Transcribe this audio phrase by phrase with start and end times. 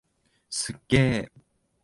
[0.49, 1.41] すっげー！